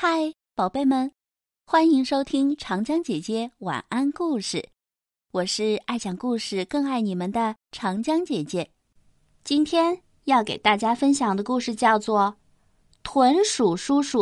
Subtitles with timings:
[0.00, 1.10] 嗨，宝贝们，
[1.66, 4.68] 欢迎收听长江姐姐晚安故事。
[5.32, 8.70] 我是爱讲故事、更爱你们的长江姐姐。
[9.42, 12.36] 今天要给大家分享的故事叫做
[13.02, 14.20] 《豚鼠叔叔》，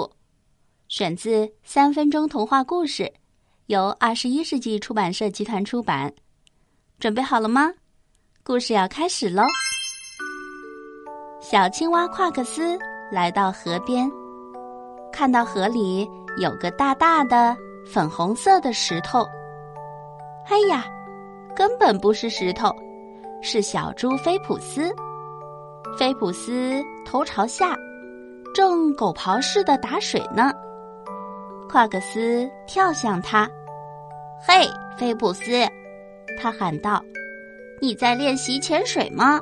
[0.89, 3.03] 选自《三分钟童话故事》，
[3.67, 6.11] 由二十一世纪出版社集团出版。
[6.99, 7.71] 准备好了吗？
[8.43, 9.43] 故事要开始喽！
[11.43, 12.79] 小青蛙夸克斯
[13.13, 14.11] 来到河边。
[15.17, 19.27] 看到河里有个大大的粉红色的石头，
[20.47, 20.85] 哎呀，
[21.57, 22.71] 根本不是石头，
[23.41, 24.95] 是小猪菲普斯。
[25.99, 27.75] 菲普斯头朝下，
[28.55, 30.53] 正狗刨似的打水呢。
[31.67, 33.49] 夸克斯跳向他，
[34.47, 35.67] 嘿，菲普斯，
[36.39, 37.03] 他喊道
[37.81, 39.41] ：“你在练习潜水吗？”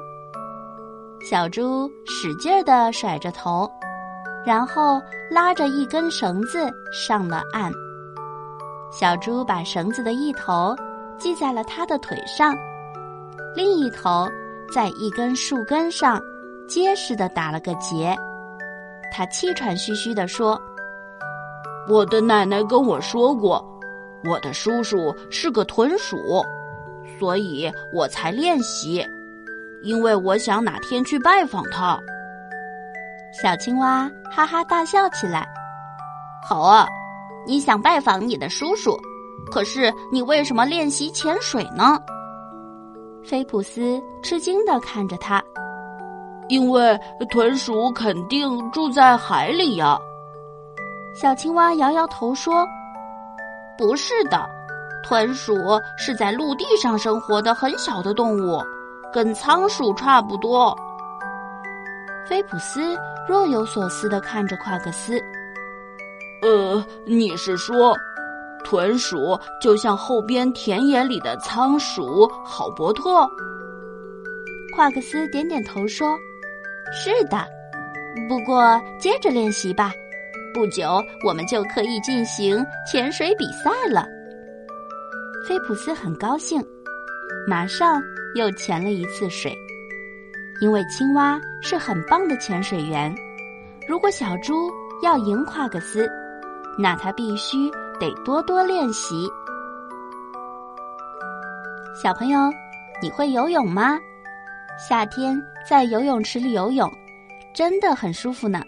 [1.28, 3.68] 小猪使劲儿地甩着头。
[4.44, 7.72] 然后拉着一根绳子上了岸。
[8.92, 10.76] 小猪把绳子的一头
[11.18, 12.54] 系在了他的腿上，
[13.56, 14.28] 另一头
[14.72, 16.22] 在一根树根上
[16.68, 18.16] 结实的打了个结。
[19.10, 20.60] 他气喘吁吁地说
[21.88, 23.64] ：“我的奶奶跟我说过，
[24.24, 26.44] 我的叔叔是个豚鼠，
[27.18, 29.04] 所以我才练习，
[29.82, 31.98] 因为我想哪天去拜访他。”
[33.42, 35.44] 小青蛙哈哈大笑起来。
[36.40, 36.86] 好啊，
[37.44, 38.96] 你想拜访你的叔叔，
[39.50, 41.98] 可是你为什么练习潜水呢？
[43.24, 45.42] 菲普斯吃惊的看着他。
[46.48, 46.96] 因为
[47.28, 49.98] 豚鼠肯定住在海里呀。
[51.20, 52.64] 小青蛙摇摇头说
[53.76, 54.48] ：“不是的，
[55.02, 55.56] 豚鼠
[55.96, 58.62] 是在陆地上生活的很小的动物，
[59.12, 60.76] 跟仓鼠差不多。”
[62.28, 62.96] 菲普斯
[63.28, 65.18] 若有所思的看着夸克斯。
[66.42, 67.96] 呃，你是说，
[68.64, 73.28] 豚鼠就像后边田野里的仓鼠好伯特？
[74.74, 76.18] 夸克斯点点头说
[76.92, 77.46] ：“是的，
[78.28, 79.92] 不过接着练习吧，
[80.52, 84.06] 不久我们就可以进行潜水比赛了。”
[85.48, 86.62] 菲普斯很高兴，
[87.46, 88.02] 马上
[88.34, 89.56] 又潜了一次水。
[90.64, 93.14] 因为青蛙是很棒的潜水员，
[93.86, 96.10] 如果小猪要赢夸克斯，
[96.78, 97.70] 那他必须
[98.00, 99.28] 得多多练习。
[101.94, 102.38] 小朋友，
[103.02, 103.98] 你会游泳吗？
[104.78, 105.38] 夏天
[105.68, 106.90] 在游泳池里游泳，
[107.54, 108.62] 真的很舒服呢。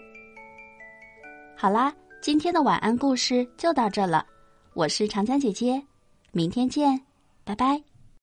[1.55, 1.91] 好啦，
[2.21, 4.23] 今天的晚安故事就到这了，
[4.75, 5.81] 我是长江姐姐，
[6.31, 7.01] 明天见，
[7.43, 7.96] 拜拜。